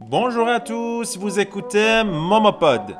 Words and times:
Bonjour 0.00 0.48
à 0.48 0.58
tous, 0.58 1.16
vous 1.16 1.38
écoutez 1.38 2.02
Momopod. 2.04 2.98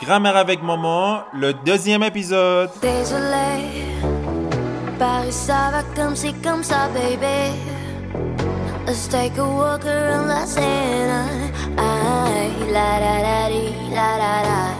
Grammaire 0.00 0.36
avec 0.36 0.62
Momo, 0.62 1.16
le 1.34 1.52
deuxième 1.52 2.04
épisode. 2.04 2.70
Désolé, 2.80 3.82
Paris 4.96 5.32
ça 5.32 5.72
va 5.72 5.82
comme 5.96 6.14
c'est 6.14 6.40
comme 6.44 6.62
ça, 6.62 6.88
baby. 6.94 7.52
Let's 8.86 9.08
take 9.08 9.36
a 9.40 9.44
walk 9.44 9.84
around 9.86 10.28
la 10.28 10.46
Seine. 10.46 11.50
Ay, 11.78 12.52
la 12.72 13.00
la 13.00 13.22
la 13.22 13.48
di, 13.48 13.72
la 13.90 14.16
la 14.16 14.42
la. 14.46 14.70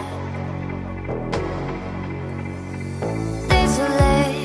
Désolé, 3.48 4.36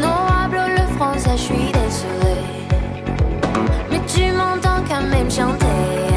no 0.00 0.08
hablo 0.08 0.62
le 0.66 0.84
français, 0.96 1.36
je 1.36 1.42
suis 1.42 1.70
désolé. 1.72 2.61
Tu 4.14 4.30
m'entends 4.30 4.84
quand 4.86 5.06
même 5.08 5.30
chanter. 5.30 6.11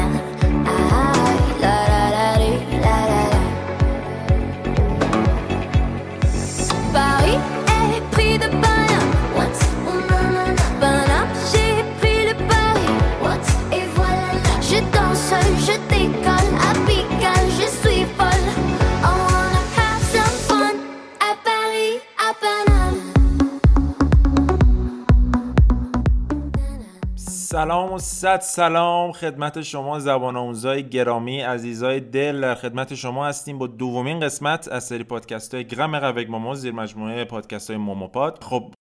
سلام 27.66 27.92
و 27.92 27.98
صد 27.98 28.40
سلام. 28.40 29.12
خدمت 29.12 29.62
شما 29.62 29.98
زبان 29.98 30.36
آموزای 30.36 30.88
گرامی 30.88 31.40
عزیزای 31.40 32.00
دل. 32.00 32.40
در 32.40 32.54
خدمت 32.54 32.94
شما 32.94 33.26
هستیم 33.26 33.58
با 33.58 33.66
دومین 33.66 34.20
قسمت 34.20 34.68
از 34.68 34.84
سری 34.84 35.04
پادکست 35.04 35.54
های 35.54 35.64
گرم 35.64 35.98
قوک 35.98 36.30
مامو 36.30 36.54
زیر 36.54 36.72
مجموعه 36.72 37.24
پادکست 37.24 37.70
های 37.70 37.78
موموپاد 37.78 38.44
خب 38.44 38.74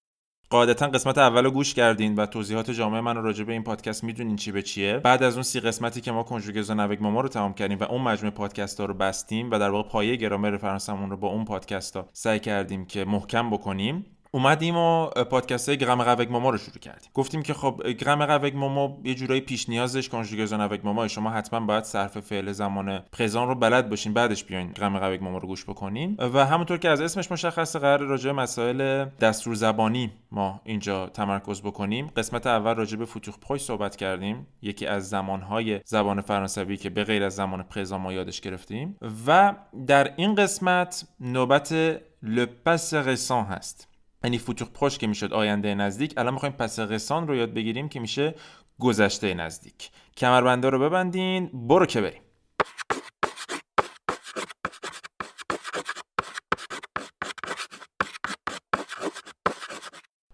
قاعدتا 0.49 0.87
قسمت 0.87 1.17
اول 1.17 1.43
رو 1.43 1.51
گوش 1.51 1.73
کردین 1.73 2.15
و 2.15 2.25
توضیحات 2.25 2.71
جامعه 2.71 3.01
من 3.01 3.15
راجع 3.15 3.43
به 3.43 3.53
این 3.53 3.63
پادکست 3.63 4.03
می‌دونین 4.03 4.35
چی 4.35 4.51
به 4.51 4.61
چیه. 4.61 4.97
بعد 4.97 5.23
از 5.23 5.33
اون 5.33 5.43
سی 5.43 5.59
قسمتی 5.59 6.01
که 6.01 6.11
ما 6.11 6.23
کنجوگز 6.23 6.69
و 6.69 6.73
نوک 6.73 7.01
ماما 7.01 7.21
رو 7.21 7.29
تمام 7.29 7.53
کردیم 7.53 7.77
و 7.79 7.83
اون 7.83 8.01
مجموعه 8.01 8.35
پادکست 8.35 8.79
ها 8.79 8.85
رو 8.85 8.93
بستیم 8.93 9.51
و 9.51 9.59
در 9.59 9.69
واقع 9.69 9.89
پایه 9.89 10.15
گرامر 10.15 10.57
فرانسمون 10.57 11.09
رو 11.09 11.17
با 11.17 11.27
اون 11.27 11.45
پادکست 11.45 11.95
ها 11.95 12.05
سعی 12.13 12.39
کردیم 12.39 12.85
که 12.85 13.05
محکم 13.05 13.49
بکنیم. 13.49 14.14
اومدیم 14.35 14.77
و 14.77 15.05
پادکست 15.05 15.69
های 15.69 15.77
گرام 15.77 16.03
قوک 16.03 16.31
ماما 16.31 16.49
رو 16.49 16.57
شروع 16.57 16.77
کردیم. 16.77 17.09
گفتیم 17.13 17.43
که 17.43 17.53
خب 17.53 17.81
گرام 17.87 18.25
قوک 18.25 18.55
ماما 18.55 18.97
یه 19.03 19.15
جورایی 19.15 19.41
پیش 19.41 19.69
نیازش 19.69 20.09
کنجوگزون 20.09 20.67
قوک 20.67 20.85
ماما. 20.85 21.07
شما 21.07 21.29
حتما 21.29 21.59
باید 21.59 21.83
صرف 21.83 22.19
فعل 22.19 22.51
زمان 22.51 22.99
پرزان 23.11 23.47
رو 23.47 23.55
بلد 23.55 23.89
باشین 23.89 24.13
بعدش 24.13 24.43
بیاین 24.43 24.71
گرام 24.71 24.99
قوک 24.99 25.21
ماما 25.21 25.37
رو 25.37 25.47
گوش 25.47 25.65
بکنین. 25.65 26.15
و 26.33 26.45
همونطور 26.45 26.77
که 26.77 26.89
از 26.89 27.01
اسمش 27.01 27.31
مشخصه 27.31 27.79
قرار 27.79 27.99
راجع 27.99 28.31
به 28.31 28.41
مسائل 28.41 29.05
دستور 29.05 29.55
زبانی 29.55 30.11
ما 30.31 30.61
اینجا 30.63 31.07
تمرکز 31.07 31.61
بکنیم. 31.61 32.07
قسمت 32.07 32.47
اول 32.47 32.75
راجع 32.75 32.97
به 32.97 33.05
فتوخ 33.05 33.39
پروش 33.39 33.61
صحبت 33.61 33.95
کردیم. 33.95 34.47
یکی 34.61 34.85
از 34.85 35.09
زمانهای 35.09 35.81
زبان 35.85 36.21
فرانسوی 36.21 36.77
که 36.77 36.89
به 36.89 37.03
غیر 37.03 37.23
از 37.23 37.35
زمان 37.35 37.63
پرزان 37.63 38.01
ما 38.01 38.13
یادش 38.13 38.41
گرفتیم. 38.41 38.97
و 39.27 39.53
در 39.87 40.13
این 40.15 40.35
قسمت 40.35 41.07
نوبت 41.19 42.01
لپس 42.23 42.93
رسان 42.93 43.45
هست. 43.45 43.94
یعنی 44.25 44.37
فوتور 44.37 44.67
پروش 44.67 44.97
که 44.97 45.07
می‌شد 45.07 45.33
آینده 45.33 45.75
نزدیک 45.75 46.13
الان 46.17 46.33
می‌خوایم 46.33 46.55
پس 46.55 46.79
رسان 46.79 47.27
رو 47.27 47.35
یاد 47.35 47.53
بگیریم 47.53 47.89
که 47.89 47.99
میشه 47.99 48.35
گذشته 48.79 49.33
نزدیک. 49.33 49.91
کمربنده 50.17 50.69
رو 50.69 50.79
ببندین 50.79 51.49
برو 51.53 51.85
که 51.85 52.01
بریم. 52.01 52.21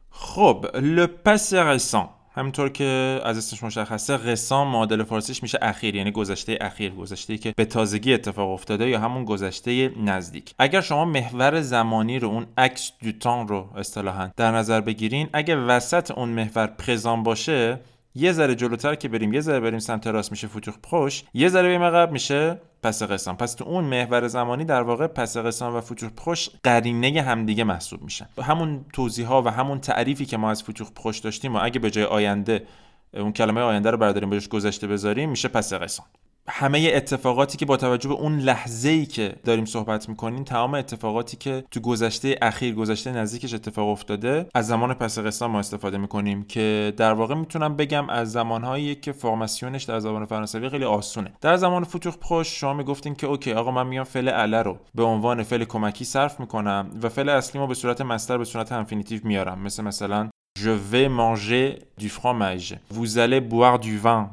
خب 0.10 0.66
لپس 0.76 1.54
رسان 1.54 2.10
همینطور 2.34 2.70
که 2.70 3.20
از 3.24 3.38
اسمش 3.38 3.64
مشخصه 3.64 4.18
رسان 4.18 4.68
معادل 4.68 5.04
فارسیش 5.04 5.44
میشه 5.44 5.60
اخیر 5.62 5.96
یعنی 5.96 6.12
گذشته 6.12 6.58
اخیر 6.62 6.92
گذشته 6.92 7.38
که 7.38 7.54
به 7.58 7.66
تازگی 7.66 8.14
اتفاق 8.14 8.50
افتاده 8.50 8.90
یا 8.90 9.00
همون 9.00 9.26
گذشته 9.26 9.90
نزدیک. 9.98 10.54
اگر 10.60 10.82
شما 10.82 11.06
محور 11.06 11.62
زمانی 11.62 12.20
رو 12.20 12.28
اون 12.28 12.48
اکس 12.58 12.92
دو 13.04 13.12
تان 13.12 13.48
رو 13.48 13.70
اصطلاحا 13.76 14.32
در 14.38 14.52
نظر 14.52 14.82
بگیرین 14.82 15.30
اگه 15.34 15.56
وسط 15.56 16.12
اون 16.12 16.30
محور 16.30 16.68
پرزان 16.68 17.24
باشه 17.24 17.80
یه 18.16 18.32
ذره 18.32 18.56
جلوتر 18.56 18.96
که 18.96 19.10
بریم 19.10 19.34
یه 19.34 19.42
ذره 19.42 19.60
بریم 19.60 19.80
سمت 19.80 20.08
راست 20.08 20.32
میشه 20.32 20.48
فوتوخ 20.48 20.76
پروش 20.84 21.24
یه 21.34 21.50
ذره 21.50 21.68
بریم 21.68 21.84
عقب 21.84 22.12
میشه 22.12 22.62
پس 22.84 23.04
قسم. 23.04 23.36
پس 23.36 23.54
تو 23.54 23.64
اون 23.64 23.84
محور 23.84 24.28
زمانی 24.28 24.66
در 24.66 24.82
واقع 24.82 25.08
پس 25.08 25.38
قسم 25.38 25.76
و 25.76 25.82
فوتوخ 25.82 26.12
پروش 26.12 26.50
قرینه 26.64 27.22
همدیگه 27.22 27.64
محسوب 27.64 28.02
میشن 28.02 28.28
همون 28.44 28.86
توضیح 28.94 29.30
و 29.30 29.48
همون 29.48 29.80
تعریفی 29.80 30.26
که 30.26 30.38
ما 30.38 30.52
از 30.52 30.64
فوتوخ 30.64 30.92
پروش 30.92 31.20
داشتیم 31.20 31.56
و 31.56 31.60
اگه 31.62 31.80
به 31.80 31.92
جای 31.92 32.06
آینده 32.06 32.68
اون 33.14 33.34
کلمه 33.34 33.62
آینده 33.62 33.92
رو 33.92 33.98
برداریم 33.98 34.30
بهش 34.30 34.48
گذشته 34.48 34.88
بذاریم 34.88 35.30
میشه 35.30 35.48
passé 35.48 35.74
récent. 35.74 36.04
همه 36.48 36.92
اتفاقاتی 36.94 37.58
که 37.58 37.66
با 37.66 37.78
توجه 37.78 38.10
به 38.10 38.16
اون 38.16 38.40
لحظه 38.40 38.90
ای 38.90 39.06
که 39.06 39.36
داریم 39.44 39.66
صحبت 39.66 40.10
می‌کنیم 40.10 40.44
تمام 40.44 40.74
اتفاقاتی 40.74 41.38
که 41.38 41.64
تو 41.72 41.80
گذشته 41.80 42.38
اخیر 42.42 42.76
گذشته 42.76 43.12
نزدیکش 43.12 43.54
اتفاق 43.54 43.90
افتاده 43.90 44.48
از 44.54 44.68
زمان 44.68 44.94
passé 44.94 45.20
récent 45.20 45.60
استفاده 45.60 45.98
می‌کنیم 45.98 46.44
که 46.44 46.94
در 46.98 47.14
واقع 47.14 47.36
می‌تونم 47.36 47.76
بگم 47.76 48.10
از 48.10 48.32
زمانهایی 48.32 48.96
که 48.96 49.12
formation 49.12 49.71
ش 49.71 49.84
در 49.84 50.00
زبان 50.00 50.26
فرانسوی 50.26 50.70
خیلی 50.70 50.86
آسونه 50.86 51.34
در 51.42 51.58
زمان 51.58 51.84
futur 51.84 52.18
proche 52.18 52.60
شما 52.60 52.74
می‌گفتین 52.74 53.16
که 53.16 53.28
OK 53.28 53.54
آقا 53.54 53.72
من 53.72 53.88
میام 53.88 54.04
فعل 54.04 54.28
aller 54.28 54.62
رو 54.62 54.78
به 54.96 55.04
عنوان 55.04 55.44
فعل 55.44 55.64
کمکی 55.64 56.06
صرف 56.06 56.40
می‌کنم 56.40 57.00
و 57.04 57.10
فعل 57.10 57.30
اصلی 57.30 57.62
ما 57.62 57.68
به 57.68 57.74
صورت 57.74 58.02
مصدر 58.02 58.38
به 58.38 58.46
صورت 58.46 58.72
infinitif 58.72 59.20
میارم 59.24 59.60
مثل 59.60 59.84
مثلا 59.84 60.30
Je 60.58 60.70
vais 60.70 61.08
manger 61.08 61.80
du 61.98 62.10
fromage. 62.10 62.76
Vous 62.90 63.18
allez 63.18 63.42
boire 63.42 63.80
du 63.80 63.98
vin. 63.98 64.30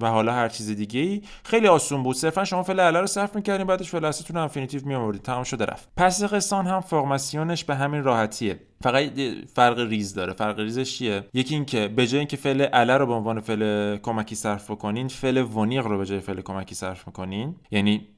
و 0.00 0.10
حالا 0.10 0.32
هر 0.32 0.48
چیز 0.48 0.70
دیگه 0.70 1.00
ای 1.00 1.22
خیلی 1.44 1.66
آسون 1.66 2.02
بود. 2.02 2.16
صرفا 2.16 2.44
شما 2.44 2.62
فعل 2.62 2.80
aller 2.80 3.00
رو 3.00 3.06
صرف 3.06 3.36
می‌کردین 3.36 3.66
بعدش 3.66 3.90
فعل 3.90 4.04
اصلیتون 4.04 4.36
infinitif 4.36 4.86
میآوردید 4.86 5.22
تمام 5.22 5.44
شده 5.44 5.64
رفت. 5.64 5.88
passé 5.96 6.24
récent 6.24 6.66
هم 6.66 6.80
formation 6.80 7.49
ش 7.49 7.64
به 7.64 7.74
همین 7.74 8.04
راحتیه. 8.04 8.60
فقط 8.82 9.12
فرق 9.54 9.78
ریز 9.78 10.14
داره. 10.14 10.32
فرق 10.32 10.60
ریزش 10.60 10.98
چیه؟ 10.98 11.24
یکی 11.34 11.54
اینکه 11.54 11.88
به 11.88 12.06
جای 12.06 12.18
اینکه 12.18 12.36
فعل 12.36 12.66
aller 12.72 12.96
رو 12.96 13.06
به 13.06 13.12
عنوان 13.12 13.40
فعل 13.40 13.96
کمکی 13.96 14.34
صرف 14.34 14.70
بکنین 14.70 15.08
فعل 15.08 15.36
ونیق 15.36 15.86
رو 15.86 15.98
به 15.98 16.06
جای 16.06 16.20
فعل 16.20 16.40
کمکی 16.40 16.74
صرف 16.74 17.06
می‌کنین. 17.06 17.54
یعنی 17.70 18.08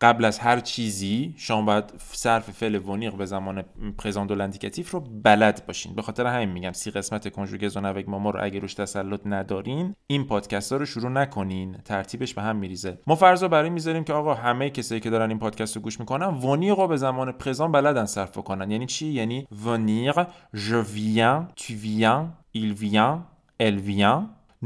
قبل 0.00 0.24
از 0.24 0.38
هر 0.38 0.60
چیزی 0.60 1.34
شما 1.36 1.62
باید 1.62 1.84
صرف 1.98 2.50
فعل 2.50 2.74
ونیق 2.74 3.14
به 3.14 3.26
زمان 3.26 3.64
پرزان 3.98 4.26
دو 4.26 4.34
لاندیکاتیف 4.34 4.90
رو 4.90 5.00
بلد 5.00 5.66
باشین. 5.66 5.94
به 5.94 6.02
خاطر 6.02 6.26
همین 6.26 6.48
میگم 6.48 6.72
سی 6.72 6.90
قسمت 6.90 7.32
کنجوگز 7.32 7.76
و 7.76 7.80
نوک 7.80 8.08
ماما 8.08 8.30
رو 8.30 8.44
اگه 8.44 8.60
روش 8.60 8.74
تسلط 8.74 9.20
ندارین 9.26 9.94
این 10.06 10.24
پادکست 10.26 10.72
ها 10.72 10.78
رو 10.78 10.84
شروع 10.84 11.10
نکنین. 11.10 11.76
ترتیبش 11.84 12.34
به 12.34 12.42
هم 12.42 12.56
میریزه. 12.56 12.98
ما 13.06 13.14
فرض 13.14 13.44
برای 13.44 13.70
می‌ذاریم 13.70 14.04
که 14.04 14.12
آقا 14.12 14.34
همه 14.34 14.70
کسایی 14.70 15.00
که 15.00 15.10
دارن 15.10 15.28
این 15.28 15.38
پادکست 15.38 15.76
رو 15.76 15.82
گوش 15.82 16.00
می‌کنن 16.00 16.26
ونیق 16.26 16.78
رو 16.78 16.88
به 16.88 16.96
زمان 16.96 17.32
پرزان 17.32 17.72
بلدن 17.72 18.04
صرف 18.04 18.38
کنن 18.38 18.70
یعنی 18.70 18.86
چی؟ 18.86 19.06
یعنی 19.06 19.46
ونیق 19.64 20.26
je 20.54 20.82
viens 20.94 21.46
tu 21.56 21.72
viens 21.84 22.22
il 22.54 22.74
vient 22.74 23.18
elle 23.58 23.80
vient. 23.90 24.20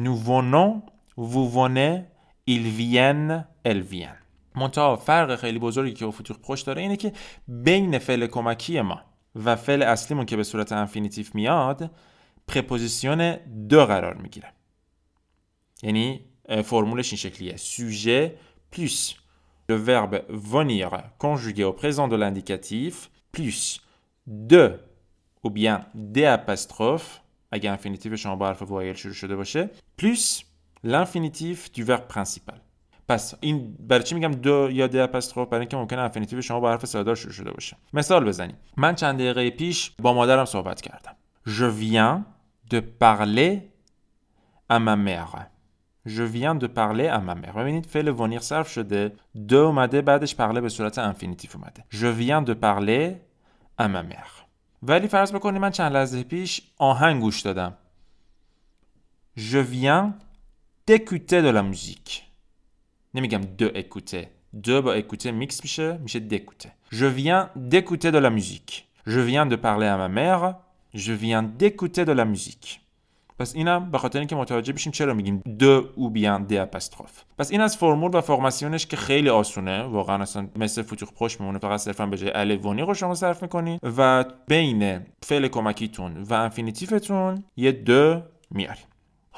Nous 0.04 0.16
venons 0.30 0.70
vous 1.16 1.48
venez 1.58 1.94
ils 2.46 2.68
viennent 2.80 3.44
elles 3.64 3.86
viennent. 3.92 4.27
منتها 4.58 4.96
فرق 4.96 5.36
خیلی 5.36 5.58
بزرگی 5.58 5.94
که 5.94 6.06
افوتوخ 6.06 6.36
پشت 6.38 6.66
داره 6.66 6.82
اینه 6.82 6.96
که 6.96 7.12
بین 7.48 7.98
فعل 7.98 8.26
کمکی 8.26 8.80
ما 8.80 9.00
و 9.34 9.56
فعل 9.56 9.82
اصلیمون 9.82 10.26
که 10.26 10.36
به 10.36 10.42
صورت 10.42 10.72
infinitif 10.72 11.34
میاد 11.34 11.91
préposition 12.48 13.32
de 13.69 13.86
قرار 13.86 14.14
می‌گیره. 14.14 14.52
یعنی 15.82 16.20
فرمولش 16.64 17.12
این 17.12 17.19
شکلیه. 17.19 17.56
sujet 17.56 18.34
plus 18.72 19.14
le 19.69 19.75
verbe 19.75 20.22
venir 20.31 20.90
conjugué 21.19 21.64
au 21.64 21.75
présent 21.75 22.08
de 22.08 22.16
l'indicatif 22.16 23.10
plus 23.32 23.82
de 24.26 24.81
ou 25.44 25.50
bien 25.50 25.87
d 25.94 26.25
apostrophe 26.25 27.20
اگه 27.50 27.70
infinitif 27.70 28.14
شما 28.14 28.37
با 28.37 28.46
حرف 28.46 28.62
voyelle 28.62 28.94
شروع 28.94 29.14
شده 29.14 29.37
باشه 29.37 29.70
plus 30.00 30.44
l'infinitif 30.84 31.72
du 31.75 31.82
verbe 31.82 32.06
principal. 32.14 32.68
پس 33.08 33.34
این 33.40 33.76
برای 33.88 34.02
چی 34.02 34.14
میگم 34.14 34.32
de 34.32 34.69
یا 34.72 34.87
d 34.87 35.00
apostrophe 35.00 35.49
برای 35.49 35.60
اینکه 35.60 35.76
ممکنه 35.76 36.00
infinitif 36.00 36.40
شما 36.43 36.60
با 36.60 36.70
حرف 36.70 36.87
صدادار 36.87 37.14
شروع 37.14 37.32
شده 37.32 37.50
باشه. 37.50 37.76
مثال 37.93 38.25
بزنیم. 38.25 38.56
من 38.76 38.94
چند 38.94 39.19
دقیقه 39.19 39.50
پیش 39.50 39.93
با 39.99 40.12
مادرم 40.12 40.44
صحبت 40.44 40.81
کردم. 40.81 41.12
Je 41.46 41.70
viens 41.82 42.25
de 42.70 42.81
parler 42.81 43.52
à 44.70 44.78
ma 44.78 44.96
mère. 44.96 45.37
Je 46.06 46.22
viens 46.22 46.55
de 46.55 46.66
parler 46.66 47.08
à 47.08 47.20
ma 47.20 47.34
mère. 47.44 47.56
ببینید 47.56 47.87
فعل 47.87 48.08
venir 48.08 48.40
صرف 48.40 48.70
شده. 48.70 49.12
de 49.49 49.58
اومده 49.58 50.02
بعدش 50.02 50.34
parler 50.34 50.60
به 50.60 50.69
صورت 50.69 50.99
infinitif 50.99 51.50
اومده. 51.55 51.84
Je 51.90 52.20
viens 52.20 52.50
de 52.50 52.55
parler 52.55 53.12
à 53.81 53.88
ma 53.88 54.12
mère. 54.12 54.44
ولی 54.82 55.08
فرض 55.08 55.32
بکنید 55.32 55.60
من 55.62 55.70
چند 55.70 55.93
لحظه 55.93 56.22
پیش 56.22 56.62
آهنگ 56.78 57.20
گوش 57.20 57.40
دادم. 57.40 57.75
Je 59.37 59.58
viens 59.58 60.14
d'écouter 60.87 61.43
de 61.43 61.50
la 61.50 61.62
musique. 61.62 62.27
نمیگم 63.14 63.40
de 63.58 63.69
écouter. 63.75 64.31
de 64.62 64.82
با 64.82 64.93
écouter 64.93 65.31
میکس 65.31 65.62
میشه 65.62 65.99
میشه 66.02 66.20
d'écouter. 66.20 66.72
Je 66.93 67.08
viens 67.20 67.49
d'écouter 67.72 68.10
de 68.12 68.19
la 68.19 68.31
musique. 68.31 68.88
Je 69.06 69.20
viens 69.20 69.46
de 69.46 69.56
parler 69.56 69.87
à 69.87 69.96
ma 69.96 70.08
mère. 70.08 70.55
Je 70.94 71.12
viens 71.12 71.43
d'écouter 71.60 72.05
de 72.05 72.12
la 72.12 72.25
musique. 72.25 72.81
پس 73.38 73.55
اینم 73.55 73.90
به 73.90 73.99
خاطر 73.99 74.19
اینکه 74.19 74.37
متوجه 74.37 74.72
بشیم 74.72 74.93
چرا 74.93 75.14
میگیم 75.14 75.43
de 75.58 75.88
ou 75.96 76.10
bien 76.10 76.44
d 76.44 76.58
apostrophe 76.58 77.22
پس 77.38 77.50
این 77.50 77.60
از 77.60 77.76
فرمول 77.76 78.10
و 78.14 78.20
formation 78.20 78.75
ش 78.75 78.87
که 78.87 78.96
خیلی 78.96 79.28
آسونه. 79.28 79.82
واقعا 79.82 80.22
اصلا 80.22 80.49
مثل 80.56 80.82
futur 80.82 81.12
proche 81.12 81.40
میمونه 81.40 81.58
فقط 81.58 81.81
صرفا 81.81 82.06
به 82.06 82.16
جای 82.16 82.31
aller 82.34 82.66
venir 82.66 82.82
رو 82.82 82.94
شما 82.94 83.14
صرف 83.14 83.43
می‌کنید 83.43 83.81
و 83.96 84.25
بین 84.49 85.00
فعل 85.22 85.49
کمکیتون 85.49 86.22
و 86.22 86.34
infinitif 86.34 87.17
تون 87.17 87.44
یه 87.56 87.72
de 87.72 88.22
میاریم 88.50 88.84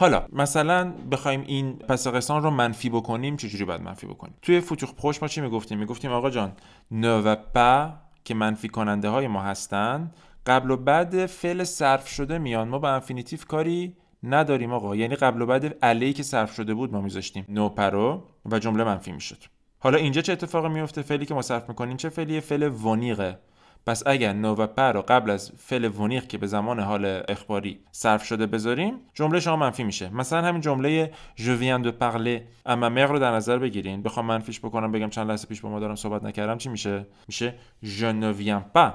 حالا 0.00 0.26
مثلا 0.32 0.92
بخوایم 1.10 1.44
این 1.46 1.76
passé 1.76 2.06
رو 2.06 2.50
منفی 2.50 2.90
بکنیم 2.90 3.36
چجوری 3.36 3.64
باید 3.64 3.80
منفی 3.80 4.06
بکنیم؟ 4.06 4.34
توی 4.42 4.60
futur 4.60 4.94
proche 4.94 5.22
ما 5.22 5.28
چی 5.28 5.40
می‌گفتیم؟ 5.40 5.78
می‌گفتیم 5.78 6.12
آقا 6.12 6.30
جان 6.30 6.52
ne 6.90 7.22
و 7.22 7.36
pas 7.54 7.92
که 8.24 8.34
منفی 8.34 8.68
کننده 8.68 9.08
های 9.08 9.26
ما 9.26 9.42
هستن 9.42 10.10
قبل 10.46 10.70
و 10.70 10.76
بعد 10.76 11.26
فعل 11.26 11.64
صرف 11.64 12.08
شده 12.08 12.38
میان. 12.38 12.68
ما 12.68 12.78
با 12.78 12.90
infinitif 12.90 13.44
کاری 13.44 13.96
نداریم 14.22 14.72
آقا. 14.72 14.96
یعنی 14.96 15.16
قبل 15.16 15.42
و 15.42 15.46
بعد 15.46 15.84
aller 15.84 16.07
ی 16.07 16.12
که 16.12 16.22
صرف 16.22 16.54
شده 16.54 16.74
بود 16.74 16.92
ما 16.92 17.00
میذاشتیم. 17.00 17.44
ne 17.48 17.68
pas 17.68 18.02
رو 18.02 18.24
و 18.46 18.58
جمله 18.58 18.84
منفی 18.84 19.12
می‌شد. 19.12 19.38
حالا 19.78 19.98
اینجا 19.98 20.20
چه 20.22 20.32
اتفاقی 20.32 20.68
میفته 20.68 21.02
فعلی 21.02 21.26
که 21.26 21.34
ما 21.34 21.42
صرف 21.42 21.68
می‌کنیم 21.68 21.96
چه 21.96 22.08
فعلی 22.08 22.40
فعل 22.40 22.62
ونیقه 22.62 23.38
پس 23.86 24.02
اگر 24.06 24.32
ne 24.32 24.54
و 24.54 24.66
pas 24.66 24.92
رو 24.92 25.02
قبل 25.02 25.30
از 25.30 25.52
فعل 25.56 25.84
ونیق 25.84 26.26
که 26.26 26.38
به 26.38 26.46
زمان 26.46 26.80
حال 26.80 27.22
اخباری 27.28 27.80
صرف 27.92 28.24
شده 28.24 28.46
بذاریم 28.46 28.94
جمله 29.14 29.40
شما 29.40 29.56
منفی 29.56 29.84
میشه. 29.84 30.14
مثلا 30.14 30.48
همین 30.48 30.60
جمله 30.60 31.12
je 31.36 31.42
viens 31.60 31.86
de 31.86 31.90
parler 31.90 32.41
à 32.41 32.49
ma 32.49 32.66
mère 32.66 33.10
رو 33.10 33.18
در 33.18 33.32
نظر 33.32 33.58
بگیرین. 33.58 34.02
بخوام 34.02 34.26
منفیش 34.26 34.60
بکنم 34.60 34.92
بگم 34.92 35.10
چند 35.10 35.30
لحظه 35.30 35.48
پیش 35.48 35.60
با 35.60 35.68
مادرم 35.68 35.94
صحبت 35.94 36.22
نکردم. 36.22 36.58
چی 36.58 36.68
میشه؟ 36.68 37.06
میشه 37.28 37.54
je 37.84 38.12
ne 38.22 38.32
viens 38.42 38.62
pas 38.76 38.90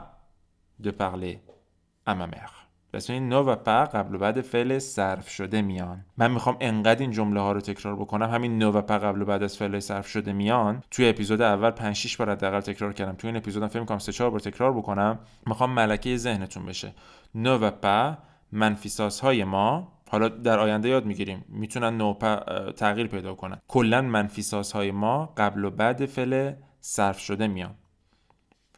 de 0.84 0.92
parler 0.92 1.40
à 2.06 2.14
ma 2.16 2.28
mère 2.28 2.65
پس 2.96 3.10
نو 3.12 3.44
و 3.44 3.56
پا 3.56 3.86
قبل 3.86 4.16
و 4.16 4.18
بعد 4.18 4.42
فعل 4.42 4.80
صرف 4.80 5.30
شده 5.30 5.62
میان. 5.62 6.06
من 6.18 6.32
می‌خوام 6.32 6.58
انقدر 6.60 7.02
این 7.02 7.12
جمله 7.12 7.40
ها 7.40 7.52
رو 7.52 7.62
تکرار 7.62 7.96
بکنم. 7.96 8.30
همین 8.30 8.58
نو 8.58 8.72
و 8.72 8.82
پا 8.82 8.98
قبل 8.98 9.22
و 9.22 9.26
بعد 9.26 9.44
از 9.44 9.58
فعل 9.58 9.80
صرف 9.80 10.08
شده 10.08 10.34
میان. 10.34 10.84
توی 10.92 11.10
اپیزود 11.10 11.42
اول 11.42 11.72
5 11.72 11.96
6 11.96 12.18
بار 12.18 12.32
حداقل 12.32 12.60
تکرار 12.60 12.94
کردم. 12.94 13.16
توی 13.16 13.28
این 13.28 13.38
اپیزودم 13.38 13.68
فکر 13.68 13.80
می‌کنم 13.80 14.00
3 14.00 14.12
4 14.12 14.30
بار 14.30 14.40
تکرار 14.40 14.74
بکنم. 14.74 15.20
می‌خوام 15.48 15.70
ملکه 15.70 16.18
ذهنتون 16.18 16.66
بشه. 16.66 16.94
نو 17.36 17.58
و 17.58 17.72
پا 17.72 18.18
منفی 18.52 18.90
های 19.22 19.44
ما 19.44 19.92
حالا 20.10 20.28
در 20.28 20.60
آینده 20.60 20.90
یاد 20.90 21.06
می‌گیریم 21.06 21.46
می‌تونن 21.50 21.98
نو 21.98 22.14
پا 22.14 22.36
تغییر 22.72 23.08
پیدا 23.08 23.34
کنن. 23.34 23.58
کلا 23.68 24.02
منفی 24.02 24.44
های 24.74 24.92
ما 24.92 25.34
قبل 25.38 25.66
و 25.66 25.70
بعد 25.70 26.06
فعل 26.06 26.54
صرف 26.80 27.20
شده 27.20 27.48
میان. 27.48 27.76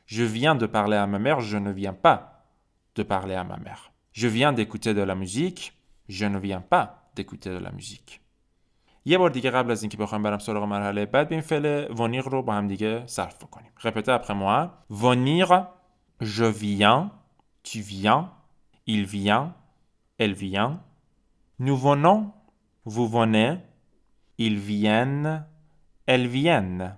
Je 0.07 0.23
viens 0.23 0.55
de 0.55 0.67
parler 0.77 0.95
à 0.95 1.05
ma 1.05 1.19
mère, 1.19 1.41
je 1.41 1.57
ne 1.57 1.71
viens 1.71 1.97
pas 2.05 2.17
de 2.95 3.03
parler 3.03 3.35
à 3.35 3.43
ma 3.43 3.57
mère. 3.57 3.91
Je 4.16 4.28
viens 4.28 4.52
d'écouter 4.52 4.94
de 4.94 5.02
la 5.02 5.14
musique, 5.14 5.72
je 6.08 6.26
ne 6.26 6.38
viens 6.38 6.60
pas 6.60 7.10
d'écouter 7.14 7.50
de 7.50 7.58
la 7.58 7.72
musique. 7.72 8.20
یه 9.04 9.18
بار 9.18 9.30
دیگه 9.30 9.50
قبل 9.50 9.70
از 9.70 9.82
اینکه 9.82 9.96
بخوایم 9.96 10.22
برم 10.22 10.38
سراغ 10.38 10.64
مرحله 10.64 11.06
بعد 11.06 11.32
این 11.32 11.40
فعل 11.40 11.94
ونیغ 11.98 12.28
رو 12.28 12.42
با 12.42 12.54
هم 12.54 12.68
دیگه 12.68 13.06
صرف 13.06 13.44
بکنیم. 13.44 13.70
Répétez 13.78 14.12
après 14.12 14.34
moi. 14.34 14.70
Venir, 14.90 15.66
je 16.20 16.44
viens, 16.44 17.10
tu 17.62 17.80
viens, 17.80 18.30
il 18.86 19.04
vient, 19.04 19.54
elle 20.18 20.34
vient. 20.34 20.80
Nous 21.58 21.76
venons, 21.76 22.32
vous 22.84 23.08
venez, 23.08 23.58
ils 24.38 24.58
viennent, 24.58 25.46
elles 26.06 26.28
viennent. 26.28 26.96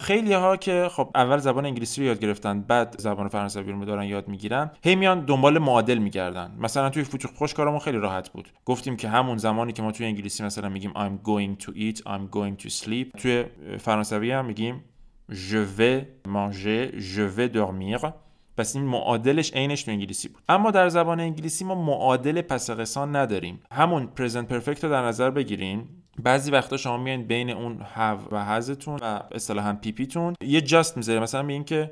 خیلی 0.00 0.32
ها 0.32 0.56
که 0.56 0.88
خب 0.92 1.10
اول 1.14 1.38
زبان 1.38 1.66
انگلیسی 1.66 2.00
رو 2.00 2.06
یاد 2.06 2.20
گرفتن 2.20 2.60
بعد 2.60 2.94
زبان 2.98 3.28
فرانسوی 3.28 3.72
رو 3.72 3.84
دارن 3.84 4.04
یاد 4.04 4.28
می‌گیرن 4.28 4.70
هی 4.82 4.94
میان 4.94 5.24
دنبال 5.24 5.58
معادل 5.58 5.98
میگردن. 5.98 6.56
مثلا 6.58 6.90
توی 6.90 7.04
فوتوخ 7.04 7.30
خوش 7.30 7.54
کارمون 7.54 7.78
خیلی 7.78 7.98
راحت 7.98 8.28
بود. 8.28 8.48
گفتیم 8.64 8.96
که 8.96 9.08
همون 9.08 9.38
زمانی 9.38 9.72
که 9.72 9.82
ما 9.82 9.92
توی 9.92 10.06
انگلیسی 10.06 10.42
مثلا 10.42 10.68
میگیم 10.68 10.92
I'm 10.92 11.26
going 11.26 11.64
to 11.64 11.70
eat 11.70 11.98
I'm 11.98 12.36
going 12.36 12.64
to 12.64 12.68
sleep 12.68 13.20
توی 13.20 13.44
فرانسوی 13.78 14.30
هم 14.30 14.44
میگیم 14.44 14.84
je 15.30 15.62
vais 15.78 16.28
manger 16.28 16.82
je 16.98 17.24
vais 17.36 17.48
dormir. 17.56 18.12
پس 18.56 18.76
این 18.76 18.84
معادلش 18.84 19.52
عینش 19.54 19.82
تو 19.82 19.90
انگلیسی 19.90 20.28
بود. 20.28 20.42
اما 20.48 20.70
در 20.70 20.88
زبان 20.88 21.20
انگلیسی 21.20 21.64
ما 21.64 21.74
معادل 21.74 22.42
پس 22.42 22.98
نداریم. 22.98 23.60
همون 23.72 24.06
پرزنت 24.06 24.48
پرفکت 24.48 24.84
رو 24.84 24.90
در 24.90 25.02
نظر 25.02 25.30
بگیرین. 25.30 25.88
بعضی 26.22 26.50
وقتا 26.50 26.76
شما 26.76 26.96
میایین 26.96 27.26
بین 27.26 27.50
اون 27.50 27.78
have 27.78 28.32
و 28.32 28.44
هزتون 28.44 28.98
و 29.02 29.20
اصطلاحا 29.32 29.72
پی 29.72 29.92
پیتون 29.92 30.34
یه 30.40 30.60
جاست 30.60 30.96
می‌ذاریم. 30.96 31.22
مثلا 31.22 31.42
میگین 31.42 31.64
که 31.64 31.90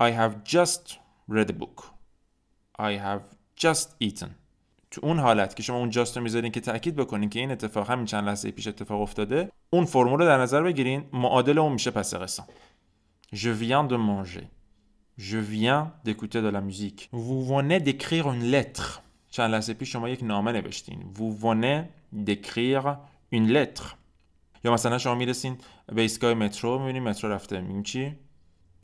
I 0.00 0.02
have 0.02 0.50
just 0.50 0.92
read 1.30 1.48
a 1.48 1.54
book. 1.62 1.84
I 2.78 2.92
have 3.04 3.20
just 3.60 4.08
eaten. 4.08 4.28
تو 4.90 5.00
اون 5.02 5.18
حالت 5.18 5.56
که 5.56 5.62
شما 5.62 5.78
اون 5.78 5.90
جاست 5.90 6.16
رو 6.16 6.22
می‌ذارین 6.22 6.52
که 6.52 6.60
تاکید 6.60 6.96
بکنین 6.96 7.30
که 7.30 7.38
این 7.38 7.50
اتفاق 7.50 7.90
همین 7.90 8.06
چند 8.06 8.28
لحظه 8.28 8.50
پیش 8.50 8.66
اتفاق 8.66 9.00
افتاده 9.00 9.48
اون 9.70 9.84
فرمول 9.84 10.18
رو 10.18 10.24
در 10.24 10.38
نظر 10.38 10.62
بگیرین. 10.62 11.04
معادل 11.12 11.58
اون 11.58 11.72
میشه 11.72 11.90
پس 11.90 12.14
قسم 12.14 12.44
Je 13.32 13.52
viens 13.62 13.86
de 13.92 13.96
manger. 13.96 14.59
Je 15.19 15.37
viens 15.37 15.93
d'écouter 16.03 16.41
de 16.41 16.49
la 16.49 16.61
musique 16.61 17.09
Vous 17.11 17.45
venez 17.45 17.79
d'écrire 17.79 18.31
une 18.31 18.51
lettre 18.51 19.01
چند 19.31 19.51
لحظه 19.51 19.73
پیش 19.73 19.91
شما 19.91 20.09
یک 20.09 20.23
نامه 20.23 20.51
نوشتین 20.51 21.13
Vous 21.15 21.41
venez 21.43 21.85
d'écrire 22.25 22.87
این 23.29 23.45
لتر 23.45 23.95
یا 24.63 24.73
مثلا 24.73 24.97
شما 24.97 25.15
میرسین 25.15 25.57
به 25.85 26.01
ایستگاه 26.01 26.33
مترو 26.33 26.79
میبینین 26.79 27.03
مترو 27.03 27.31
رفته 27.31 27.61
میگیم 27.61 27.83
چی 27.83 28.15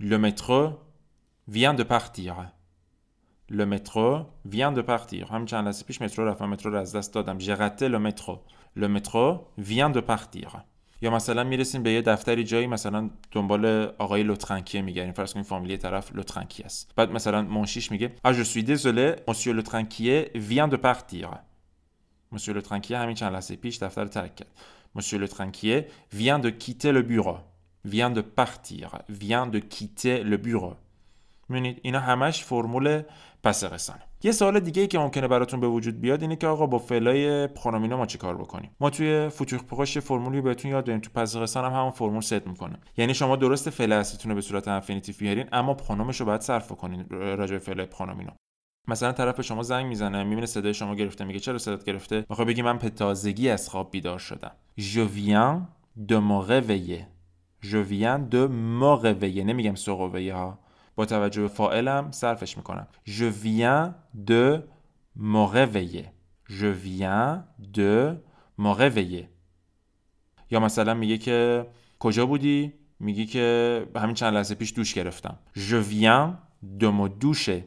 Le 0.02 0.18
métro 0.18 0.80
vient 1.48 1.76
de 1.76 1.84
partir. 1.84 2.52
Le 3.50 3.66
métro 3.66 4.26
vient 4.46 4.72
de 4.72 4.82
partir. 4.82 5.32
همین 5.32 5.46
چند 5.46 5.66
لحظه 5.66 5.86
پیش 5.86 6.02
مترو 6.02 6.26
رفتم 6.26 6.50
مترو 6.50 6.72
رو 6.72 6.78
از 6.78 6.96
دست 6.96 7.14
دادم. 7.14 7.40
J'ai 7.40 7.54
raté 7.54 7.90
le 7.90 8.00
métro. 8.00 8.32
Le 8.76 8.88
métro 8.88 9.48
vient 9.58 9.90
de 9.90 10.00
partir. 10.00 10.64
یا 11.01 11.11
مثلا 11.11 11.45
می‌رسین 11.45 11.83
به 11.83 11.93
یه 11.93 12.03
دفتری 12.03 12.45
جایی 12.45 12.67
مثلا 12.67 13.11
دنبال 13.31 13.67
آقای 13.99 14.23
لوترنکیه 14.23 14.83
میگردین 14.83 15.13
فرض 15.13 15.33
کنید 15.33 15.47
فامیلی 15.47 15.77
طرف 15.77 16.15
لوترنکی 16.15 16.63
است 16.63 16.93
بعد 16.97 17.11
مثلا 17.11 17.43
منشیش 17.43 17.91
میگه 17.91 18.13
suis 18.25 18.63
désolé 18.63 19.31
monsieur 19.31 19.47
Le 19.47 19.62
Tranquier 19.62 20.31
vient 20.35 20.69
de 20.69 20.77
partir 20.77 21.29
Monsieur 22.33 22.53
le 22.53 22.63
Tranquier 22.63 22.93
همین 22.93 23.15
چند 23.15 23.33
لحظه 23.33 23.57
پیش 23.57 23.79
دفتر 23.83 24.07
ترک 24.07 24.37
کرد. 24.37 24.49
Le 24.97 25.29
Tranquier 25.29 25.87
vient 26.13 26.39
de 26.39 26.51
quitter 26.51 26.93
le 26.93 27.03
bureau. 27.03 27.39
vient 27.85 28.11
de 28.11 28.21
partir. 28.21 28.99
vient 29.09 29.47
de 29.47 29.59
quitter 29.59 30.25
le 30.25 30.37
bureau. 30.37 30.77
می‌بینید 31.49 31.81
اینا 31.83 32.01
همش 32.01 32.45
فرمول 32.45 33.03
passé 33.43 33.65
récent 33.65 33.98
ه 33.98 34.03
یه 34.23 34.33
سوال 34.33 34.61
دیگه 34.61 34.83
ای 34.83 34.89
که 34.89 34.99
ممکنه 34.99 35.29
براتون 35.29 35.61
به 35.61 35.69
وجود 35.69 36.01
بیاد 36.01 36.23
اینه 36.23 36.37
که 36.37 36.47
آقا 36.47 36.67
با 36.67 36.79
فعلای 36.79 37.47
pronominaux 37.47 37.97
ما 37.97 38.07
چی 38.07 38.19
کار 38.19 38.37
بکنیم؟ 38.37 38.71
ما 38.81 38.91
توی 38.91 39.29
futur 39.29 39.65
proche 39.65 39.99
فرمولی 39.99 40.41
بهتون 40.41 40.71
یاد 40.71 40.85
دادیم 40.85 41.01
تو 41.01 41.11
passé 41.15 41.37
récent 41.37 41.65
هم 41.65 41.73
همون 41.73 41.91
فرمول 41.91 42.21
صدق 42.21 42.47
می‌کنه. 42.47 42.79
یعنی 42.97 43.15
شما 43.15 43.37
درست 43.37 43.71
فعل 43.71 44.03
رو 44.25 44.35
به 44.35 44.41
صورت 44.41 44.69
infinitif 44.69 45.15
بیارین 45.19 45.49
اما 45.53 45.75
pronom 45.75 46.09
ش 46.09 46.21
رو 46.21 46.27
باید 46.27 46.41
صرف 46.41 46.73
کنین 46.73 47.07
راجع 47.11 47.53
به 47.53 47.59
فعل 47.59 47.85
pronominaux 47.85 48.31
مثلا 48.89 49.13
طرف 49.13 49.41
شما 49.41 49.63
زنگ 49.63 49.87
می‌زنه 49.87 50.25
می‌بینه 50.25 50.47
صدای 50.47 50.75
شما 50.75 50.95
گرفته 50.95 51.25
میگه 51.25 51.41
چرا 51.41 51.59
صدات 51.59 51.85
گرفته؟ 51.85 52.27
می‌خوای 52.31 52.49
بگی 52.49 52.63
من 52.63 52.79
به 52.79 52.91
تازگی 52.91 53.51
از 53.51 53.69
خواب 53.69 53.91
بیدار 53.91 54.19
شدم. 54.19 54.53
Je 54.79 55.05
viens 55.17 55.61
de 56.11 56.19
me 56.29 56.39
réveiller 56.51 57.03
je 57.63 57.81
viens 57.91 58.19
de 58.33 58.49
me 58.81 59.03
réveiller 59.05 59.45
نمیگم 59.45 59.75
سقوه 59.75 60.33
ها 60.33 60.59
با 60.97 61.07
توجه 61.07 61.43
به 61.43 61.49
فاعلم 61.49 62.11
صرفش 62.11 62.57
می‌کنم. 62.57 62.87
Je 63.07 63.31
viens 63.45 63.95
de 64.31 64.61
me 65.19 65.45
réveiller. 65.55 66.07
Je 66.49 66.71
viens 66.85 67.45
de 67.77 68.15
me 68.59 68.73
réveiller. 68.81 69.25
یا 70.51 70.61
مثلا 70.61 70.95
میگه 70.95 71.19
که 71.19 71.67
کجا 71.99 72.27
بودی؟ 72.27 72.73
میگی 73.01 73.27
که 73.27 73.87
همین 73.97 74.15
چند 74.15 74.35
لحظه 74.35 74.55
پیش 74.55 74.73
دوش 74.77 74.95
گرفتم. 74.95 75.39
Je 75.57 75.83
viens 75.93 76.31
de 76.81 76.87
me 76.87 77.25
doucher. 77.25 77.61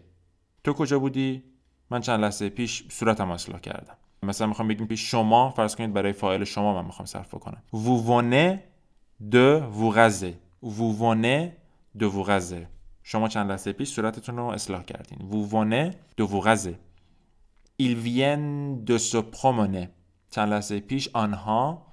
تو 0.63 0.73
کجا 0.73 0.99
بودی؟ 0.99 1.43
من 1.89 2.01
چند 2.01 2.19
لحظه 2.19 2.49
پیش 2.49 2.83
صورتم 2.89 3.31
اصلاح 3.31 3.59
کردم. 3.59 3.97
مثلا 4.23 4.47
می‌خوام 4.47 4.67
بگیم 4.67 4.87
پیش 4.87 5.11
شما 5.11 5.49
فرض 5.49 5.75
کنید 5.75 5.93
برای 5.93 6.13
فاعل 6.13 6.43
شما 6.43 6.73
من 6.73 6.85
می‌خوام 6.85 7.05
صرف 7.05 7.35
کنم 7.35 7.63
vous 7.73 8.03
venez 8.09 8.59
de 9.33 9.61
vous 9.77 9.91
raser. 9.95 10.33
Vous 10.63 10.93
venez 11.03 11.41
de 11.99 12.05
vous 12.05 12.23
raser. 12.23 12.78
شما 13.11 13.27
چند 13.27 13.51
لحظه 13.51 13.73
پیش 13.73 13.89
صورتتون 13.89 14.37
رو 14.37 14.43
اصلاح 14.43 14.83
کردین. 14.83 15.17
Vous 15.31 16.41
raser. 16.41 16.75
Ils 17.79 17.95
viennent 17.95 18.83
de 18.83 18.97
se 18.97 19.17
promener. 19.17 19.87
چند 20.29 20.53
لحظه 20.53 20.79
پیش 20.79 21.09
آنها 21.13 21.85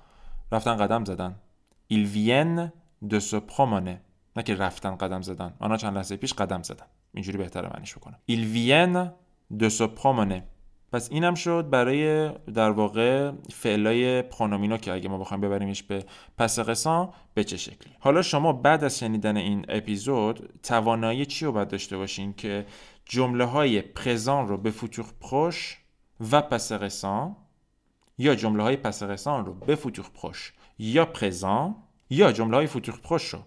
رفتن 0.52 0.76
قدم 0.76 1.04
زدن. 1.04 1.36
Ils 1.92 2.06
viennent 2.06 2.70
se 3.18 3.36
promener. 3.36 3.98
نه 4.36 4.42
که 4.44 4.54
رفتن 4.54 4.96
قدم 4.96 5.22
زدن. 5.22 5.54
آنها 5.58 5.76
چند 5.76 5.96
لحظه 5.96 6.16
پیش 6.16 6.32
قدم 6.32 6.62
زدن. 6.62 6.86
اینجوری 7.14 7.38
بهتره 7.38 7.68
معنیش 7.68 7.94
بکنم. 7.94 8.18
Viennent 8.30 9.10
de 9.62 9.68
se 9.68 9.84
promener. 10.00 10.42
پس 10.92 11.10
اینم 11.10 11.34
شد 11.34 11.70
برای 11.70 12.30
در 12.54 12.70
واقع 12.70 13.32
فعلای 13.52 14.22
پرونومینو 14.22 14.76
که 14.76 14.92
اگه 14.92 15.08
ما 15.08 15.18
بخوایم 15.18 15.40
ببریمش 15.40 15.82
به 15.82 16.04
پس 16.38 16.58
قسم 16.58 17.08
به 17.34 17.44
چه 17.44 17.56
شکلی؟ 17.56 17.92
حالا 18.00 18.22
شما 18.22 18.52
بعد 18.52 18.84
از 18.84 18.98
شنیدن 18.98 19.36
این 19.36 19.64
اپیزود 19.68 20.60
توانایی 20.62 21.26
چی 21.26 21.44
رو 21.44 21.52
باید 21.52 21.68
داشته 21.68 21.96
باشین 21.96 22.32
که 22.32 22.66
جمله 23.04 23.44
های 23.44 23.82
پرزان 23.82 24.48
رو 24.48 24.56
به 24.56 24.70
فوتور 24.70 25.06
پروش 25.20 25.78
و 26.32 26.42
پس 26.42 26.72
قسم 26.72 27.36
یا 28.18 28.34
جمله 28.34 28.62
های 28.62 28.76
پس 28.76 29.02
قسم 29.02 29.44
رو 29.44 29.54
به 29.54 29.74
فوتور 29.74 30.06
پروش 30.14 30.52
یا 30.78 31.04
présent 31.04 31.74
یا 32.10 32.32
جمله 32.32 32.56
های 32.56 32.66
futur 32.66 33.00
proche 33.02 33.24
رو 33.24 33.38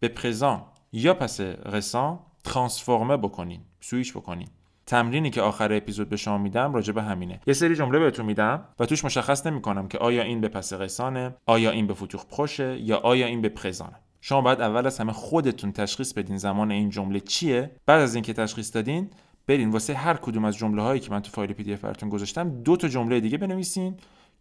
به 0.00 0.08
présent 0.08 0.64
یا 0.92 1.14
passé 1.14 1.40
récent 1.40 2.18
transformer 2.44 3.16
بکنین 3.16 3.60
سویچ 3.80 4.12
بکنین. 4.12 4.48
تمرینی 4.88 5.30
که 5.30 5.42
آخر 5.42 5.72
اپیزود 5.72 6.08
به 6.08 6.16
شما 6.16 6.38
میدم 6.38 6.74
راجع 6.74 6.92
به 6.92 7.02
همینه. 7.02 7.40
یه 7.46 7.54
سری 7.54 7.76
جمله 7.76 7.98
بهتون 7.98 8.26
میدم 8.26 8.64
و 8.78 8.86
توش 8.86 9.04
مشخص 9.04 9.46
نمی‌کنم 9.46 9.88
که 9.88 9.98
آیا 9.98 10.22
این 10.22 10.40
به 10.40 10.48
passé 10.48 10.72
récent 10.72 11.25
ه 11.25 11.34
آیا 11.46 11.70
این 11.70 11.86
به 11.86 11.94
futur 11.94 12.26
proche 12.26 12.71
ه 12.71 12.78
یا 12.80 12.96
آیا 12.96 13.26
این 13.26 13.42
به 13.42 13.48
présent 13.48 13.90
ه 13.90 13.96
شما 14.20 14.40
باید 14.40 14.60
اول 14.60 14.86
از 14.86 14.98
همه 14.98 15.12
خودتون 15.12 15.72
تشخیص 15.72 16.12
بدین 16.12 16.36
زمان 16.36 16.70
این 16.70 16.90
جمله 16.90 17.20
چیه. 17.20 17.70
بعد 17.86 18.00
از 18.00 18.14
اینکه 18.14 18.32
تشخیص 18.32 18.74
دادین 18.74 19.10
برین 19.46 19.70
واسه 19.70 19.94
هر 19.94 20.14
کدوم 20.14 20.44
از 20.44 20.56
جمله 20.56 20.82
هایی 20.82 21.00
که 21.00 21.10
من 21.10 21.20
تو 21.20 21.30
فایل 21.30 21.52
PDF 21.52 21.76
براتون 21.76 22.08
گذاشتم 22.08 22.62
دو 22.62 22.76
تا 22.76 22.88
جمله 22.88 23.20
دیگه 23.20 23.38
بنویسین 23.38 23.94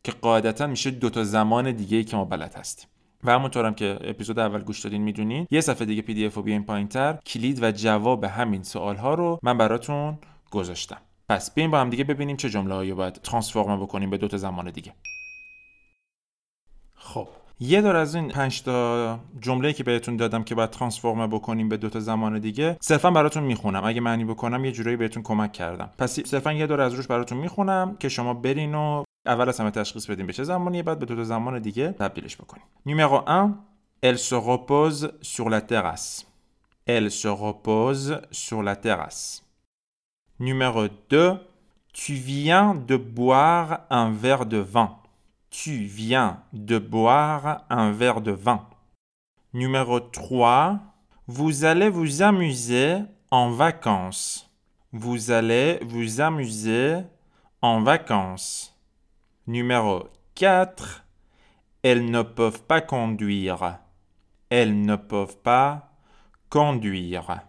که 0.03 0.11
قاعدتا 0.11 0.67
میشه 0.67 0.91
دو 0.91 1.09
تا 1.09 1.23
زمان 1.23 1.71
دیگه 1.71 1.97
ای 1.97 2.03
که 2.03 2.17
ما 2.17 2.25
بلد 2.25 2.55
هستیم. 2.55 2.89
و 3.23 3.31
همونطورم 3.31 3.73
که 3.73 3.97
اپیزود 4.01 4.39
اول 4.39 4.59
گوش 4.59 4.79
دادین 4.79 5.01
می‌دونین 5.01 5.47
یه 5.51 5.61
صفحه 5.61 5.85
دیگه 5.85 6.01
PDF 6.01 6.33
رو 6.33 6.41
بیاین 6.41 6.63
پایینتر 6.63 7.17
کلید 7.25 7.63
و 7.63 7.71
جواب 7.71 8.23
همین 8.23 8.63
سوال 8.63 8.95
ها 8.95 9.13
رو 9.13 9.39
من 9.43 9.57
براتون 9.57 10.17
گذاشتم. 10.51 10.97
پس 11.29 11.53
بیاین 11.53 11.71
با 11.71 11.79
هم 11.79 11.89
دیگه 11.89 12.03
ببینیم 12.03 12.37
چه 12.37 12.49
جمله 12.49 12.73
هایی 12.73 12.93
باید 12.93 13.13
transformer 13.13 13.81
بکنیم 13.81 14.09
به 14.09 14.17
دو 14.17 14.27
تا 14.27 14.37
زمان 14.37 14.71
دیگه. 14.71 14.93
خب 16.95 17.27
یه 17.59 17.81
دور 17.81 17.95
از 17.95 18.15
این 18.15 18.27
پنج 18.27 18.61
تا 18.61 19.19
جمله 19.41 19.73
که 19.73 19.83
بهتون 19.83 20.17
دادم 20.17 20.43
که 20.43 20.55
باید 20.55 20.69
transformer 20.69 21.27
بکنیم 21.27 21.69
به 21.69 21.77
دو 21.77 21.89
تا 21.89 21.99
زمان 21.99 22.39
دیگه 22.39 22.77
صرفا 22.81 23.11
براتون 23.11 23.43
می‌خونم. 23.43 23.83
اگه 23.85 24.01
معنی 24.01 24.25
بکنم 24.25 24.65
یه 24.65 24.71
جورایی 24.71 24.97
بهتون 24.97 25.23
کمک 25.23 25.53
کردم. 25.53 25.89
پس 25.97 26.19
صرفا 26.19 26.53
یه 26.53 26.67
دور 26.67 26.81
از 26.81 26.93
روش 26.93 27.07
براتون 27.07 27.37
می‌خونم 27.37 27.97
که 27.99 28.09
شما 28.09 28.33
برین 28.33 28.75
و 28.75 29.03
اول 29.25 29.49
از 29.49 29.59
همه 29.59 29.71
تشخیص 29.71 30.09
بدین 30.09 30.27
به 30.27 30.33
چه 30.33 30.43
زمانی 30.43 30.83
بعد 30.83 30.99
به 30.99 31.05
دو 31.05 31.15
تا 31.15 31.23
زمان 31.23 31.59
دیگه 31.59 31.91
تبدیلش 31.91 32.37
بکنیم 32.37 32.63
numéro 32.85 33.45
1 33.45 33.53
Elle 34.03 34.19
se 34.19 34.35
repose 34.35 35.11
sur 35.21 35.49
la 35.49 35.61
terrasse. 35.61 36.27
Elle 36.85 37.09
se 37.09 37.27
repose 37.27 38.21
sur 38.31 38.61
la 38.61 38.75
terrasse. 38.75 39.46
Numéro 40.39 40.87
2. 41.09 41.39
Tu 41.93 42.13
viens 42.13 42.75
de 42.75 42.95
boire 42.95 43.87
un 43.89 44.11
verre 44.11 44.45
de 44.45 44.57
vin. 44.57 44.95
Tu 45.49 45.77
viens 45.77 46.43
de 46.53 46.77
boire 46.77 47.65
un 47.71 47.91
verre 47.91 48.21
de 48.21 48.33
vin. 48.33 48.67
Numéro 49.53 49.99
3. 49.99 50.79
Vous 51.25 51.65
allez 51.65 51.89
vous 51.89 52.21
amuser 52.21 52.99
en 53.31 53.49
vacances. 53.49 54.47
Vous 54.91 55.31
allez 55.31 55.79
vous 55.81 56.21
amuser 56.21 56.97
en 57.63 57.81
vacances. 57.81 58.79
Numéro 59.47 60.07
4. 60.35 61.03
Elles 61.81 62.05
ne 62.05 62.21
peuvent 62.21 62.61
pas 62.61 62.81
conduire. 62.81 63.79
Elles 64.51 64.79
ne 64.79 64.97
peuvent 64.97 65.37
pas 65.37 65.89
conduire. 66.49 67.41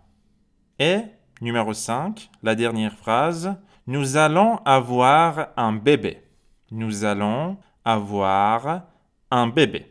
Et 0.78 1.02
numéro 1.40 1.73
5, 1.73 2.30
la 2.42 2.54
dernière 2.54 2.95
phrase, 2.97 3.54
nous 3.87 4.16
allons 4.16 4.59
avoir 4.64 5.49
un 5.57 5.73
bébé. 5.73 6.23
Nous 6.71 7.04
allons 7.04 7.57
avoir 7.85 8.83
un 9.30 9.49
bébé. 9.49 9.87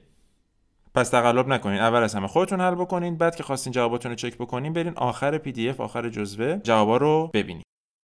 پس 0.98 1.10
تقلب 1.10 1.48
نکنین 1.48 1.80
اول 1.80 2.04
از 2.04 2.16
همه 2.16 2.27
خودتون 2.27 2.62
حل 2.62 2.75
بکنین 2.75 3.18
بعد 3.18 3.36
که 3.36 3.44
خواستین 3.44 3.74
جواباتون 3.74 4.12
رو 4.12 4.16
چک 4.16 4.38
بکنین 4.38 4.74
برین 4.74 4.94
آخر 4.96 5.38
پی 5.38 5.51
دی 5.51 5.70
اف 5.70 5.82
آخر 5.82 6.10
جزوه 6.10 6.60
جوابا 6.63 6.98
رو 6.98 7.32
ببینین 7.34 7.63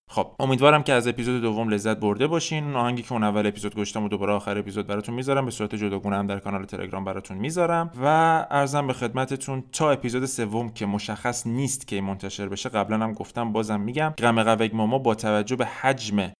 خب 0.10 0.36
امیدوارم 0.39 0.83
که 0.83 0.93
از 0.93 1.07
اپیزود 1.07 1.41
دوم 1.41 1.69
لذت 1.69 1.98
برده 1.98 2.27
باشین. 2.27 2.63
اون 2.63 2.75
آهنگی 2.75 3.01
که 3.01 3.13
اون 3.13 3.24
اول 3.24 3.48
اپیزود 3.48 3.75
گشتم 3.75 4.03
و 4.03 4.07
دوباره 4.07 4.33
آخر 4.33 4.57
اپیزود 4.57 4.88
براتون 4.88 5.15
می‌ذارم. 5.15 5.45
به 5.45 5.51
صورت 5.51 5.75
جداگونه 5.75 6.15
هم 6.15 6.27
در 6.27 6.39
کانال 6.39 6.65
تلگرام 6.65 7.03
براتون 7.03 7.38
می‌ذارم. 7.38 7.91
و 8.03 8.07
ارزم 8.51 8.88
به 8.88 8.93
خدمتتون 8.93 9.63
تا 9.72 9.91
اپیزود 9.91 10.25
سوم 10.25 10.69
که 10.69 10.86
مشخص 10.86 11.48
نیست 11.48 11.88
که 11.88 12.01
منتشر 12.01 12.50
بشه 12.50 12.69
قبلا 12.69 13.00
هم 13.00 13.13
گفتم 13.13 13.51
بازم 13.51 13.81
میگم. 13.81 14.13
غم 14.17 14.43
قوگ 14.43 14.75
ماما 14.75 14.98
با 14.98 15.15
توجه 15.15 15.55
به 15.55 15.65
حجم 15.65 16.31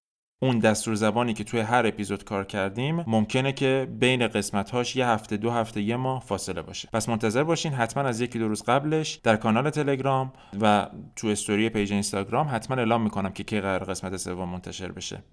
اون 0.44 0.60
دستور 0.60 0.96
زبانی 0.96 1.34
که 1.34 1.44
توی 1.44 1.60
هر 1.60 1.88
اپیزود 1.88 2.24
کار 2.24 2.44
کردیم 2.44 3.04
ممکنه 3.08 3.52
که 3.52 3.88
بین 4.00 4.28
قسمت‌هاش 4.28 4.96
یه 4.96 5.08
هفته 5.08 5.38
دو 5.38 5.52
هفته 5.52 5.82
یه 5.82 5.96
ماه 5.96 6.22
فاصله 6.22 6.62
باشه. 6.62 6.90
پس 6.94 7.10
منتظر 7.10 7.44
باشین 7.44 7.74
حتما 7.74 8.04
از 8.04 8.22
یکی 8.22 8.40
دو 8.40 8.48
روز 8.48 8.64
قبلش 8.64 9.14
در 9.16 9.36
کانال 9.36 9.70
تلگرام 9.70 10.34
و 10.62 10.90
تو 11.16 11.28
استوری 11.28 11.70
پیج 11.70 11.92
اینستاگرام 11.92 12.48
حتما 12.52 12.78
اعلام 12.78 13.02
می‌کنم 13.02 13.32
که 13.34 13.44
کی 13.44 13.62
قراره 13.62 13.84
قسمت 13.84 14.18
سوم 14.18 14.50
منتشر 14.50 14.92
بشه. 14.92 15.24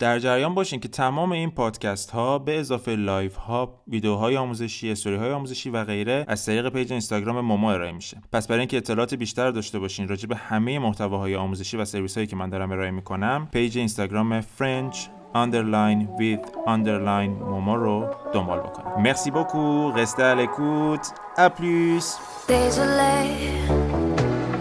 در 0.00 0.18
جریان 0.18 0.54
باشین 0.54 0.80
که 0.80 0.88
تمام 0.88 1.32
این 1.32 1.50
پادکست 1.50 2.10
ها 2.10 2.38
به 2.38 2.60
اضافه 2.60 2.96
live 2.96 3.36
ها 3.36 3.82
ویدیوهای 3.88 4.36
آموزشی 4.36 4.90
استوری 4.90 5.16
های 5.16 5.30
آموزشی 5.32 5.70
و 5.70 5.84
غیره 5.84 6.24
از 6.28 6.46
طریق 6.46 6.68
پیج 6.68 6.92
اینستاگرام 6.92 7.40
موما 7.40 7.72
ارائه 7.72 7.92
میشه. 7.92 8.22
پس 8.32 8.46
برای 8.46 8.58
اینکه 8.58 8.76
اطلاعات 8.76 9.14
بیشتر 9.14 9.50
داشته 9.50 9.78
باشین 9.78 10.08
راجع 10.08 10.28
به 10.28 10.36
همه 10.36 10.78
محتواهای 10.78 11.36
آموزشی 11.36 11.76
و 11.76 11.84
سرویس 11.84 12.14
هایی 12.14 12.26
که 12.26 12.36
من 12.36 12.50
دارم 12.50 12.72
ارائه 12.72 12.90
می‌کنم 12.90 13.48
پیج 13.52 13.78
اینستاگرام 13.78 14.40
French 14.40 14.96
underline 15.34 16.06
with 16.20 16.66
underline 16.66 17.42
موما 17.48 17.74
رو 17.74 18.06
دنبال 18.32 18.58
بکنید. 18.58 18.98
Merci 18.98 19.30
beaucoup. 19.30 19.92
Restez 19.96 20.22
à 20.22 20.34
l'écoute. 20.34 21.06
À 21.36 21.50
plus. 21.50 22.04
Désolé, 22.48 23.16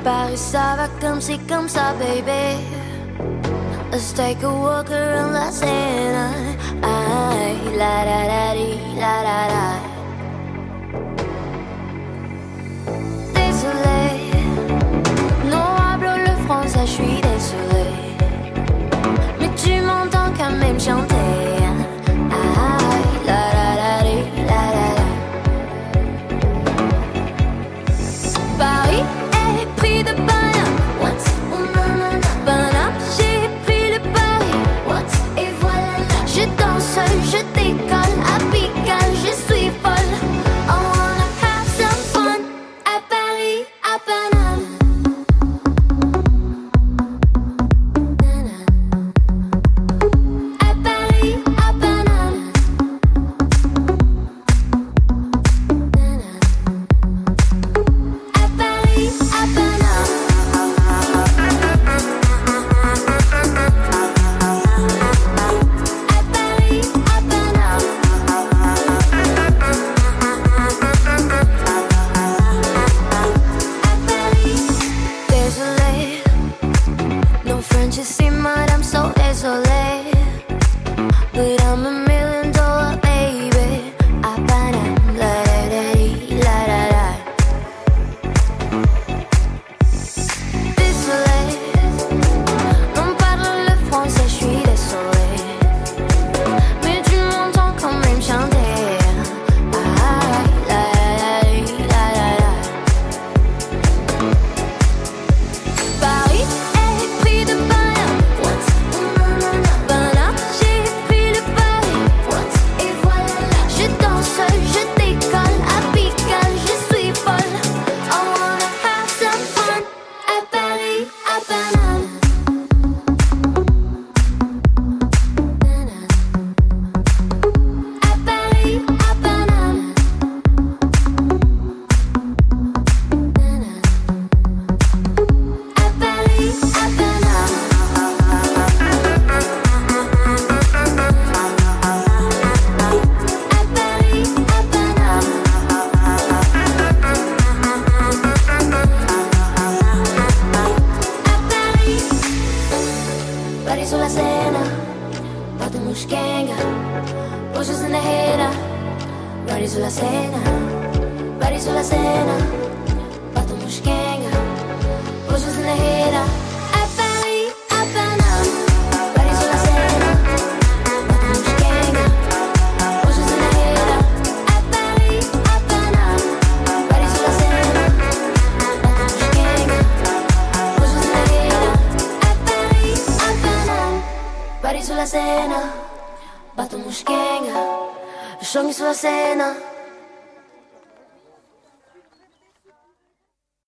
Paris 0.03 0.41
ça 0.51 0.67
va 0.79 0.88
comme 1.01 1.22
c'est 1.22 1.41
comme 1.51 1.67
ça, 1.75 1.93
baby. 2.00 2.78
Let's 3.91 4.13
take 4.13 4.43
a 4.43 4.53
walk 4.53 4.91
around 4.91 5.34
Los 5.34 5.63
I, 5.63 6.55
la 7.75 8.05
da 8.05 8.22
da 8.27 8.53
dee, 8.53 8.77
la 8.96 9.24
da 9.24 9.48
da. 9.50 9.88